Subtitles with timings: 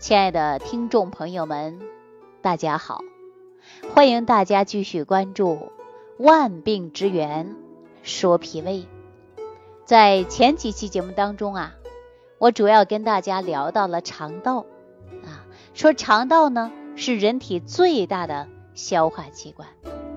[0.00, 1.80] 亲爱的听众朋友们，
[2.40, 3.00] 大家好！
[3.92, 5.54] 欢迎大家继续关注
[6.18, 7.56] 《万病之源
[8.04, 8.82] 说脾胃》。
[9.84, 11.74] 在前几期节目当中啊，
[12.38, 14.66] 我主要跟大家聊到了肠道
[15.24, 19.68] 啊，说肠道呢是人体最大的消化器官，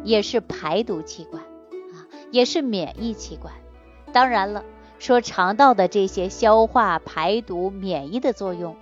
[0.04, 3.52] 也是排毒器官啊，也是免疫器官。
[4.14, 4.64] 当然了，
[5.00, 8.76] 说肠道的这些消化、排毒、免疫的作用。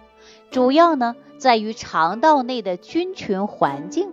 [0.52, 4.09] 主要呢在于肠道内的菌群环境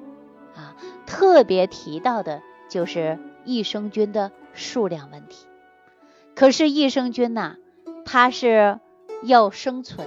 [0.55, 0.77] 啊，
[1.07, 5.47] 特别提到的就是益生菌的数量问题。
[6.35, 7.57] 可是益生菌呐，
[8.05, 8.81] 它是
[9.23, 10.07] 要生存，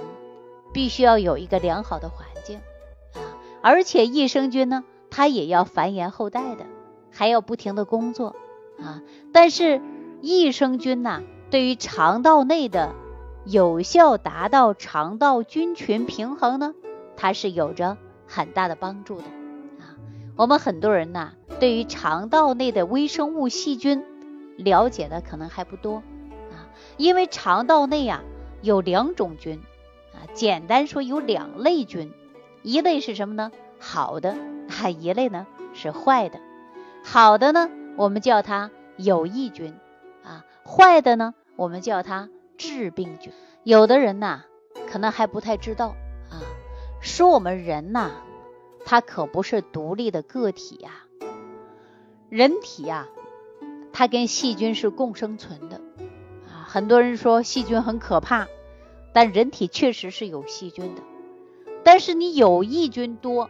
[0.72, 2.60] 必须要有一个良好的环境
[3.14, 3.20] 啊，
[3.62, 6.66] 而且益生菌呢，它也要繁衍后代的，
[7.10, 8.36] 还要不停的工作
[8.78, 9.02] 啊。
[9.32, 9.82] 但是
[10.20, 12.94] 益生菌呐，对于肠道内的
[13.44, 16.74] 有效达到肠道菌群平衡呢，
[17.16, 19.24] 它是有着很大的帮助的
[19.78, 19.96] 啊。
[20.36, 24.04] 我们很多人呐，对于肠道内的微生物细菌
[24.56, 25.96] 了解的可能还不多
[26.50, 28.22] 啊，因为肠道内啊
[28.60, 29.60] 有两种菌
[30.12, 32.12] 啊，简单说有两类菌，
[32.62, 33.50] 一类是什么呢？
[33.78, 34.36] 好的，
[34.82, 36.38] 啊， 一类呢是坏的。
[37.02, 39.74] 好的呢，我们叫它有益菌
[40.22, 42.28] 啊，坏的呢，我们叫它。
[42.60, 43.32] 致病菌，
[43.64, 44.42] 有的人呐，
[44.86, 45.96] 可能还不太知道
[46.28, 46.44] 啊。
[47.00, 48.10] 说我们人呐，
[48.84, 51.06] 他可不是独立的个体呀。
[52.28, 53.08] 人体呀，
[53.94, 55.80] 它跟细菌是共生存的
[56.46, 56.68] 啊。
[56.68, 58.46] 很多人说细菌很可怕，
[59.14, 61.00] 但人体确实是有细菌的。
[61.82, 63.48] 但是你有益菌多，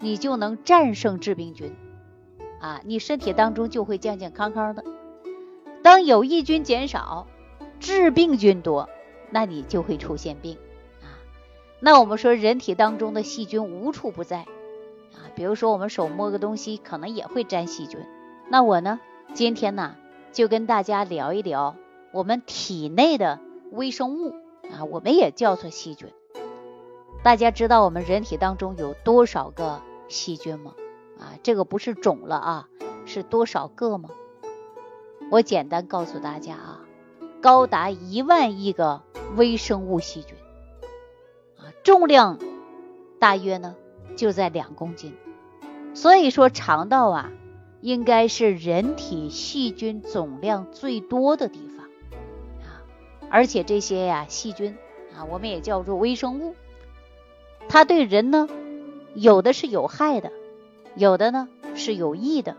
[0.00, 1.76] 你就能战胜致病菌
[2.60, 4.82] 啊，你身体当中就会健健康康的。
[5.80, 7.28] 当有益菌减少。
[7.80, 8.88] 致病菌多，
[9.30, 10.56] 那你就会出现病
[11.02, 11.18] 啊。
[11.80, 18.00] 那我们说人体当中的细菌无处不在啊，比如说我们手摸个东西，可能也会沾细菌。
[18.48, 19.00] 那我呢，
[19.34, 19.96] 今天呢
[20.32, 21.76] 就跟大家聊一聊
[22.12, 24.34] 我们体内的微生物
[24.72, 26.08] 啊，我们也叫做细菌。
[27.22, 30.74] 大家知道我们人体当中有多少个细菌吗？
[31.18, 32.68] 啊，这个不是种了啊，
[33.06, 34.10] 是多少个吗？
[35.30, 36.77] 我简单告诉大家啊。
[37.40, 39.02] 高达一万亿个
[39.36, 40.34] 微生物细菌
[41.56, 42.38] 啊，重量
[43.18, 43.76] 大约呢
[44.16, 45.14] 就在两公斤。
[45.94, 47.30] 所以说肠道啊，
[47.80, 51.86] 应该是人体细菌总量最多的地方
[52.60, 52.82] 啊。
[53.30, 54.76] 而且这些呀细菌
[55.16, 56.54] 啊，我们也叫做微生物，
[57.68, 58.48] 它对人呢，
[59.14, 60.32] 有的是有害的，
[60.96, 62.56] 有的呢是有益的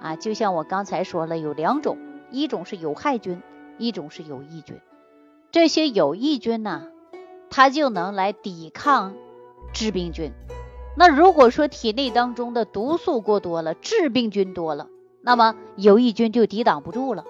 [0.00, 0.16] 啊。
[0.16, 1.98] 就像我刚才说了，有两种，
[2.30, 3.40] 一种是有害菌。
[3.78, 4.80] 一种是有益菌，
[5.50, 6.88] 这些有益菌呢，
[7.48, 9.14] 它就能来抵抗
[9.72, 10.32] 致病菌。
[10.96, 14.88] 那如果说体内当中的毒素过多了，致病菌多了，
[15.22, 17.24] 那么有益菌就抵挡不住了。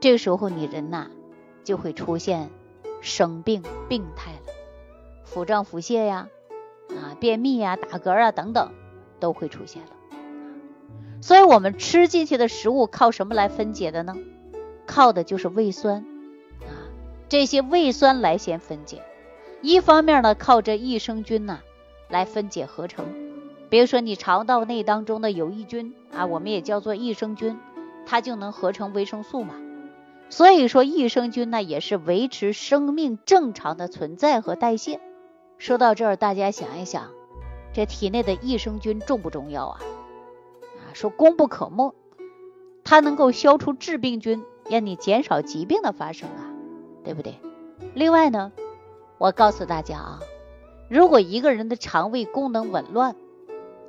[0.00, 1.10] 这个时候你人呐
[1.62, 2.50] 就会出现
[3.00, 4.52] 生病、病态了，
[5.24, 6.28] 腹胀、腹泻呀，
[6.90, 8.72] 啊，便秘呀、打嗝啊等等
[9.20, 9.90] 都会出现了。
[11.20, 14.16] 所以我们吃进去的食物靠什么来分解的呢？
[14.88, 16.04] 靠的就是胃酸
[16.62, 16.72] 啊，
[17.28, 19.02] 这些胃酸来先分解。
[19.60, 21.60] 一方面呢，靠着益生菌呐
[22.08, 23.04] 来分解合成。
[23.68, 27.58] 比如说你肠道内当中的有益菌啊，我们也叫做益生菌，
[28.06, 29.54] 它就能合成维生素嘛。
[30.30, 35.00] 所以说益生菌呢也是维持生命正常的存在和代谢。
[35.58, 37.10] 说到这儿，大家想一想，
[37.74, 39.80] 这体内的益生菌重不重要啊？
[40.62, 41.94] 啊，说功不可没，
[42.84, 44.44] 它能够消除致病菌。
[44.70, 46.52] 让你减少疾病的发生啊，
[47.04, 47.40] 对不对？
[47.94, 48.52] 另外呢，
[49.18, 50.20] 我告诉大家啊，
[50.88, 53.16] 如果一个人的肠胃功能紊乱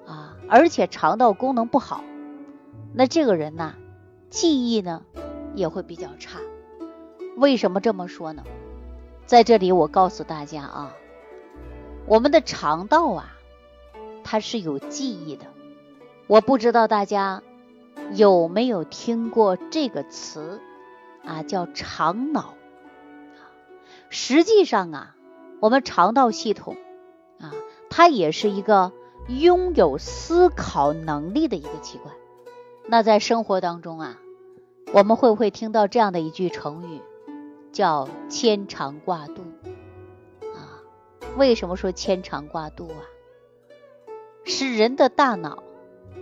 [0.06, 2.04] 啊，而且肠道功能不好，
[2.94, 3.76] 那这个人呐，
[4.30, 5.04] 记忆呢
[5.54, 6.40] 也会比较差。
[7.38, 8.44] 为什么这么说呢？
[9.26, 10.96] 在这里我告诉大家啊，
[12.06, 13.36] 我们的肠道啊，
[14.24, 15.46] 它是有记忆的。
[16.28, 17.42] 我不知道大家
[18.14, 20.62] 有没有听过这个词？
[21.26, 22.56] 啊，叫肠脑。
[24.10, 25.16] 实际上啊，
[25.60, 26.76] 我们肠道系统
[27.40, 27.54] 啊，
[27.90, 28.92] 它也是一个
[29.28, 32.16] 拥有思考能力的一个器官。
[32.88, 34.18] 那在生活当中啊，
[34.94, 37.02] 我们会不会听到这样的一句成语，
[37.72, 39.44] 叫牵肠挂肚？
[40.56, 40.82] 啊，
[41.38, 43.02] 为什么说牵肠挂肚啊？
[44.44, 45.62] 是人的大脑，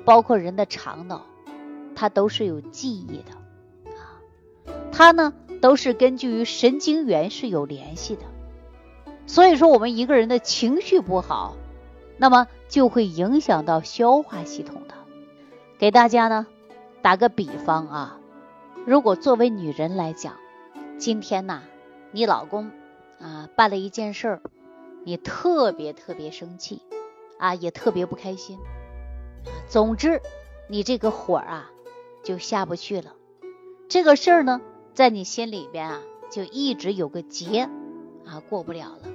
[0.03, 1.21] 包括人的肠脑，
[1.95, 3.31] 它都是有记忆的。
[4.97, 8.23] 它呢，都是根据于神经元是有联系的。
[9.27, 11.55] 所以说，我们一个人的情绪不好，
[12.17, 14.95] 那么就会影响到消化系统的。
[15.77, 16.47] 给大家呢
[17.03, 18.17] 打个比方啊，
[18.87, 20.33] 如果作为女人来讲，
[20.97, 21.61] 今天呐，
[22.11, 22.71] 你老公
[23.19, 24.41] 啊办了一件事儿，
[25.05, 26.81] 你特别特别生气
[27.37, 28.57] 啊，也特别不开心。
[29.69, 30.23] 总之，
[30.67, 31.69] 你这个火啊
[32.23, 33.13] 就下不去了。
[33.87, 34.59] 这个事儿呢，
[34.97, 36.01] 在你心里边啊，
[36.31, 37.69] 就一直有个结
[38.25, 39.09] 啊，过不了了。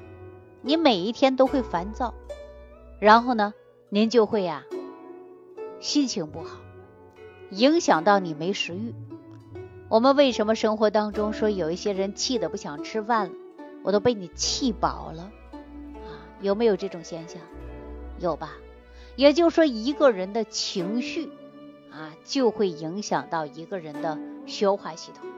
[0.61, 2.15] 你每一天都会烦躁，
[3.01, 3.53] 然后呢，
[3.89, 4.63] 您就会呀
[5.81, 6.61] 心情不好，
[7.51, 8.95] 影响到你没食欲。
[9.89, 13.35] 我们为什么生活当中说有一些人气的不想吃饭了？
[13.83, 15.33] 我都被你气饱了
[16.07, 16.23] 啊！
[16.41, 17.43] 有没有这种现象？
[18.21, 18.53] 有吧？
[19.17, 21.29] 也就是说，一个人的情绪
[21.91, 25.29] 啊，就会影响到一个人的消化系统。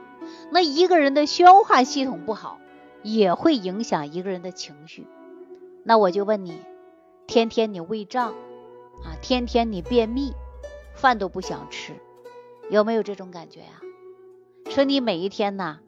[0.51, 2.59] 那一个人的消化系统不好，
[3.03, 5.07] 也会影响一个人的情绪。
[5.83, 6.59] 那我就问你，
[7.27, 8.31] 天天你胃胀
[9.03, 10.33] 啊，天天你便秘，
[10.95, 11.93] 饭都不想吃，
[12.69, 13.81] 有没有这种感觉呀？
[14.69, 15.79] 说你每一天呐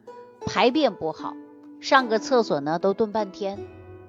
[0.46, 1.34] 排便不好，
[1.80, 3.58] 上个厕所呢都蹲半天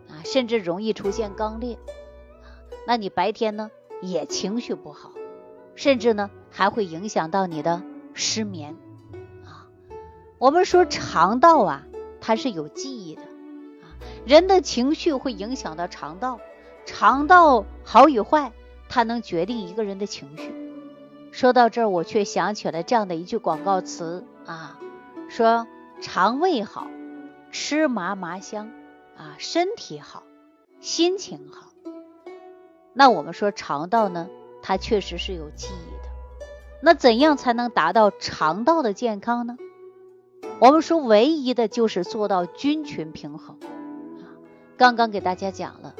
[0.07, 1.77] 啊，甚至容易出现肛裂。
[2.85, 3.71] 那你白天呢
[4.01, 5.11] 也情绪不好，
[5.75, 7.81] 甚至呢还会影响到你的
[8.13, 8.75] 失眠。
[10.39, 11.83] 我们说肠道啊
[12.21, 13.91] 它是有记忆的啊，
[14.25, 16.39] 人的情绪会影响到肠道，
[16.85, 18.53] 肠道好与坏，
[18.87, 20.53] 它能决定一个人的情绪。
[21.31, 24.79] 说到这儿，我却想起了这样的一句广告词啊，
[25.27, 25.67] 说
[25.99, 26.87] 肠胃好，
[27.51, 28.71] 吃嘛嘛香
[29.17, 30.23] 啊，身体好，
[30.79, 31.67] 心情好。
[32.93, 34.29] 那我们说肠道呢，
[34.61, 36.09] 它确实是有记忆的。
[36.81, 39.57] 那怎样才能达到肠道的健康呢？
[40.59, 44.35] 我们说唯一的就是做到菌群平衡啊。
[44.77, 45.95] 刚刚给大家讲了，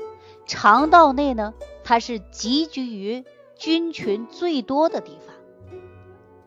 [0.46, 1.54] 肠道内呢，
[1.84, 3.24] 它是集聚于。
[3.56, 5.36] 菌群最多的地方，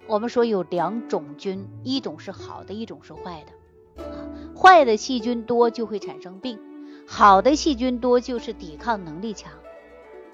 [0.06, 4.03] 我们说有两种菌，一种是好的，一种是坏的。
[4.03, 6.58] 啊，坏的细菌多就会产生病，
[7.06, 9.53] 好的细菌多就是抵抗能力强。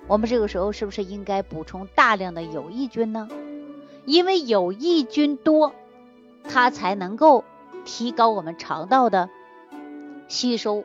[0.07, 3.29] 我们这个时候是不是应该补充大量的有益菌呢？
[4.05, 5.73] 因为有益菌多，
[6.45, 7.43] 它才能够
[7.85, 9.29] 提高我们肠道的
[10.29, 10.85] 吸收、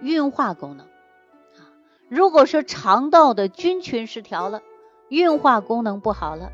[0.00, 0.86] 运化功能。
[0.86, 1.72] 啊，
[2.08, 4.62] 如果说肠道的菌群失调了，
[5.08, 6.50] 运化功能不好了，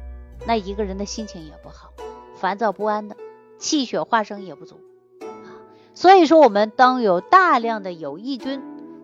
[0.46, 1.92] 那一个人的心情也不好，
[2.36, 3.16] 烦躁不安的，
[3.58, 4.80] 气血化生也不足
[5.20, 5.58] 啊。
[5.94, 8.62] 所以说，我们当有大量的有益菌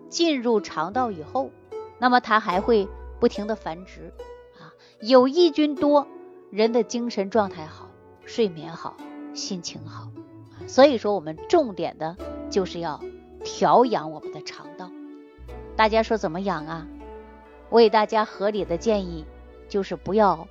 [0.09, 1.51] 进入肠道以后，
[1.99, 4.13] 那么它还会不停的繁殖
[4.59, 4.75] 啊。
[5.01, 6.07] 有益菌多，
[6.51, 7.89] 人的精神状态好，
[8.25, 8.97] 睡眠好，
[9.35, 10.09] 心情好。
[10.71, 12.17] 所以说，我们重点的
[12.49, 13.01] 就是要
[13.43, 14.93] 调养我们的肠道。
[15.75, 16.87] 大家说怎么养啊？
[17.71, 19.27] 我给大家合理的建议。
[19.69, 20.49] 就是不要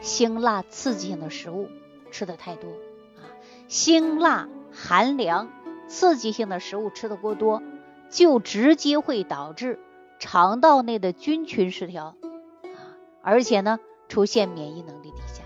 [0.00, 1.68] 辛辣刺激性的食物
[2.10, 2.70] 吃的太多
[3.18, 3.28] 啊，
[3.68, 5.50] 辛辣寒凉
[5.88, 7.62] 刺激性的食物吃的过多，
[8.08, 9.78] 就直接会导致
[10.18, 12.16] 肠道内的菌群失调
[12.62, 13.78] 啊，而且呢
[14.08, 15.42] 出现免疫能力低下。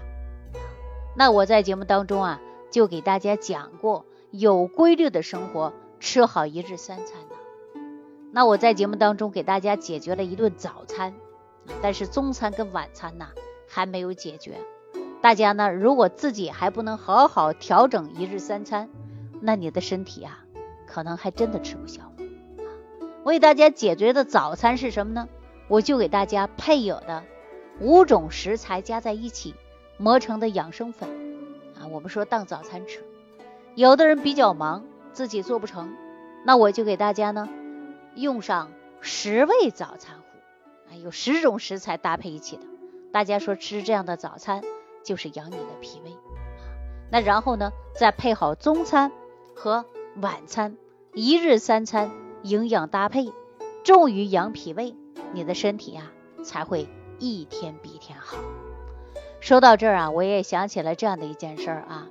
[1.16, 2.40] 那我在节目当中啊，
[2.70, 7.82] 就给大家讲过，有规律的生活，吃好一日三餐呢。
[8.32, 11.14] 那我在节目当中给大家解决了一顿早餐。
[11.82, 13.26] 但是中餐跟晚餐呢
[13.66, 14.60] 还没有解决，
[15.20, 18.88] 大家呢如果自己还不能好好调整一日三餐，
[19.40, 20.44] 那你的身体啊
[20.86, 22.12] 可能还真的吃不消。
[23.24, 25.28] 我给大家解决的早餐是什么呢？
[25.66, 27.24] 我就给大家配有的
[27.80, 29.56] 五种食材加在一起
[29.98, 31.08] 磨成的养生粉
[31.74, 33.02] 啊，我们说当早餐吃。
[33.76, 35.94] 有的人比较忙，自己做不成，
[36.46, 37.46] 那我就给大家呢
[38.14, 40.16] 用上十味早餐。
[41.02, 42.62] 有十种食材搭配一起的，
[43.12, 44.62] 大家说吃这样的早餐
[45.04, 46.16] 就是养你的脾胃。
[47.12, 49.12] 那然后呢，再配好中餐
[49.54, 49.84] 和
[50.22, 50.78] 晚餐，
[51.12, 52.10] 一日三餐
[52.42, 53.30] 营养搭配，
[53.84, 54.96] 重于养脾胃，
[55.34, 56.10] 你的身体啊
[56.42, 58.38] 才会一天比一天好。
[59.40, 62.06] 说到这儿啊，我也想起了这样的一件事儿啊，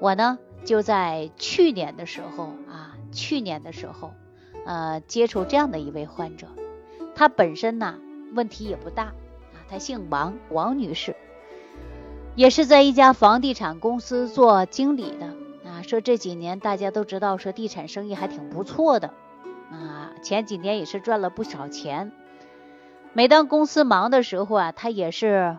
[0.00, 4.12] 我呢就在去年的时候啊，去年的时候
[4.64, 6.48] 呃接触这样的一位患者，
[7.14, 7.98] 他本身呢。
[8.34, 11.14] 问题也不大啊，她姓王，王女士，
[12.34, 15.26] 也是在一家房地产公司做经理的
[15.70, 15.82] 啊。
[15.82, 19.08] 说这几年大家都知道，说地产生意还挺不错的
[19.70, 22.10] 啊，前几年也是赚了不少钱。
[23.12, 25.58] 每当公司忙的时候啊，她也是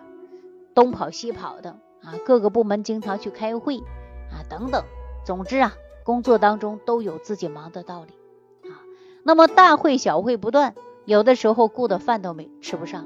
[0.74, 3.84] 东跑西跑的啊，各个部门经常去开会
[4.34, 4.84] 啊，等等。
[5.24, 8.82] 总之啊，工作当中都有自己忙的道理啊。
[9.24, 10.76] 那么大会小会不断，
[11.06, 13.06] 有的时候顾的饭都没吃不上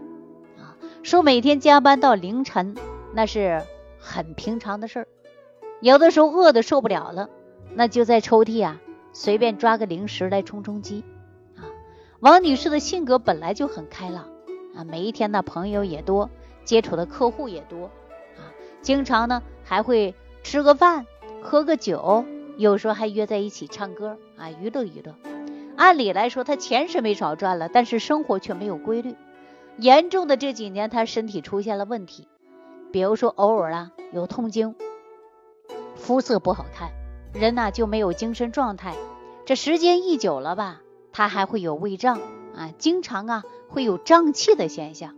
[0.57, 0.77] 啊。
[1.03, 2.75] 说每天加班到凌晨，
[3.13, 3.61] 那是
[3.99, 5.07] 很平常的事儿。
[5.79, 7.29] 有的时候饿的受不了了，
[7.75, 8.81] 那就在抽屉啊
[9.13, 11.03] 随便抓个零食来充充饥
[11.55, 11.69] 啊。
[12.19, 14.23] 王女士的性格本来就很开朗
[14.75, 16.31] 啊，每一天呢朋友也多，
[16.63, 17.91] 接触的客户也多
[18.37, 18.49] 啊，
[18.81, 21.05] 经常呢还会吃个饭，
[21.41, 22.25] 喝个酒。
[22.57, 25.13] 有时候还约在一起唱歌啊，娱乐娱乐。
[25.75, 29.15] 按理来说，他钱是没少赚了，但是生活却没有规律。
[29.77, 32.27] 严重的这几年，他身体出现了问题，
[32.91, 34.73] 比如说偶尔啊有痛经，
[35.95, 36.89] 肤色不好看，
[37.31, 38.95] 人呐就没有精神状态。
[39.45, 40.81] 这时间一久了吧，
[41.13, 42.19] 他还会有胃胀
[42.55, 45.13] 啊，经常啊会有胀气的现象。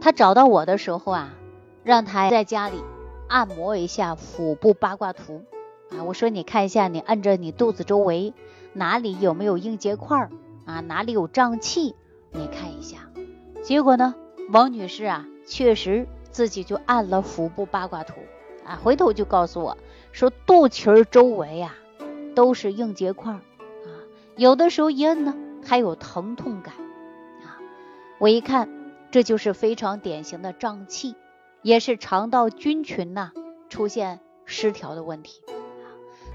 [0.00, 1.34] 他找到我的时候啊，
[1.84, 2.82] 让他在家里
[3.34, 5.42] 按摩一下腹部八卦图。
[5.90, 8.32] 啊，我说你看一下，你按着你肚子周围
[8.74, 10.30] 哪里有没有硬结块
[10.66, 10.78] 啊？
[10.78, 11.96] 哪里有胀气？
[12.30, 13.10] 你看一下。
[13.60, 14.14] 结果呢，
[14.52, 18.14] 王女士啊，确实自己就按了腹部八卦图
[18.64, 19.76] 啊，回头就告诉我
[20.12, 21.74] 说，肚脐周围呀
[22.36, 23.42] 都是硬结块啊，
[24.36, 25.34] 有的时候一摁呢
[25.66, 26.72] 还有疼痛感
[27.42, 27.58] 啊。
[28.20, 28.68] 我一看，
[29.10, 31.16] 这就是非常典型的胀气，
[31.64, 33.32] 也是肠道菌群呐
[33.70, 35.40] 出现失调的问题。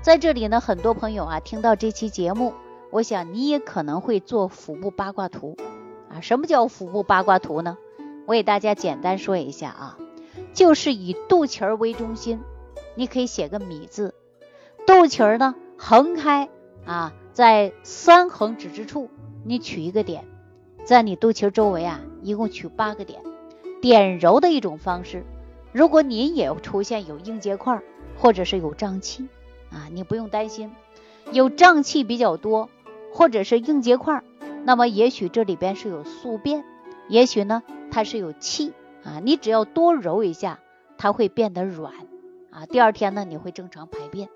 [0.02, 2.56] 在这里呢，很多朋友啊，听到这期节目，
[2.90, 5.56] 我想你也可能会做腹部八卦图
[6.10, 6.20] 啊。
[6.22, 7.78] 什么叫腹部八卦图呢？
[8.26, 9.98] 我给大家简单说一下啊，
[10.54, 12.40] 就是以肚脐儿为中心，
[12.96, 14.16] 你可以写个米字，
[14.88, 16.50] 肚脐儿呢横开
[16.86, 19.12] 啊，在三横指之处，
[19.46, 20.26] 你取一个点，
[20.86, 23.22] 在你肚脐周围啊，一共取八个点，
[23.82, 25.26] 点揉的一种方式。
[25.72, 27.82] 如果您也出现有硬结块
[28.18, 29.28] 或者是有胀气。
[29.72, 30.72] 啊，你不用担心，
[31.32, 32.72] 有胀气比较多，
[33.14, 34.24] 或者是硬结块，
[34.64, 36.66] 那么也许这里边是有宿便，
[37.08, 39.20] 也许呢它是有气啊。
[39.24, 40.58] 你只要多揉一下，
[40.98, 41.94] 它会变得软
[42.50, 42.66] 啊。
[42.66, 44.30] 第二天呢你会正常排便，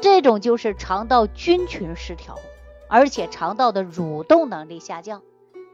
[0.00, 2.36] 这种就是肠道菌群失调，
[2.88, 5.20] 而且肠道的蠕动能力下降，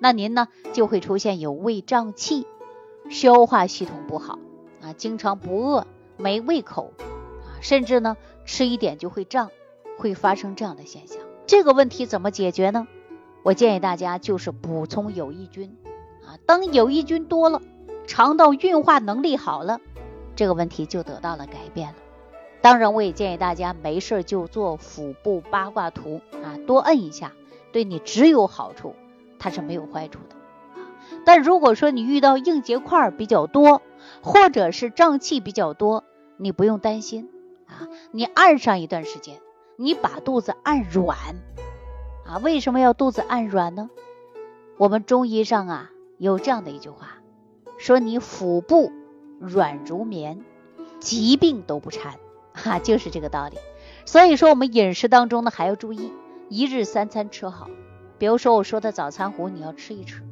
[0.00, 2.44] 那您呢就会出现有胃胀气、
[3.10, 4.38] 消化系统不好
[4.82, 5.86] 啊，经常不饿、
[6.16, 8.16] 没胃口啊，甚至呢。
[8.48, 9.50] 吃一点就会胀，
[9.98, 11.18] 会发生这样的现象。
[11.48, 12.86] 这个问题怎么解决呢？
[13.42, 15.76] 我建议大家就是补充有益菌
[16.24, 16.38] 啊。
[16.46, 17.60] 当有益菌多了，
[18.06, 19.80] 肠道运化能力好了，
[20.36, 21.96] 这个问题就得到了改变了。
[22.60, 27.32] 当然，我也建议大家没事就做腹部八卦图啊，多摁一下，
[27.72, 28.94] 对你只有好处，
[29.40, 30.36] 它是没有坏处的。
[31.24, 33.82] 但如果说你遇到硬结块比较多，
[34.22, 36.04] 或者是胀气比较多，
[36.36, 37.28] 你不用担心。
[37.66, 39.40] 啊，你按上一段时间，
[39.76, 41.16] 你把肚子按软
[42.24, 42.38] 啊？
[42.42, 43.90] 为什么要肚子按软呢？
[44.78, 47.18] 我们中医上啊有这样的一句话，
[47.76, 48.92] 说你腹部
[49.40, 50.44] 软如棉，
[51.00, 52.14] 疾病都不缠，
[52.52, 53.56] 哈，就是这个道理。
[54.04, 56.12] 所以说我们饮食当中呢还要注意
[56.48, 57.68] 一日三餐吃好，
[58.18, 60.22] 比如说我说的早餐糊你要吃一吃，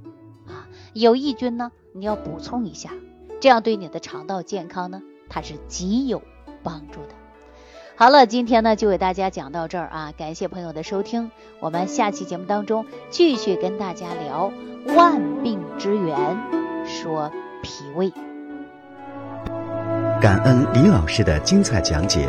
[0.94, 2.90] 有益菌呢你要补充一下，
[3.40, 6.22] 这样对你的肠道健康呢它是极有
[6.62, 7.14] 帮助的。
[7.96, 14.52] 好了，今天呢就给大家讲到这儿啊，感谢朋友的收听，我们下期节目当中继续跟大家聊
[14.96, 16.16] 万病之源，
[16.86, 17.30] 说
[17.62, 18.12] 脾胃。
[20.20, 22.28] 感恩李老师的精彩讲解。